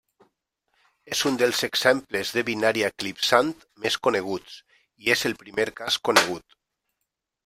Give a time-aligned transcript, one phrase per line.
[1.15, 3.51] És un dels exemples de binària eclipsant
[3.85, 4.55] més coneguts,
[5.05, 6.57] i és el primer cas conegut.